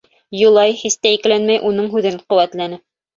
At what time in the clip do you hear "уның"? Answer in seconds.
1.73-1.91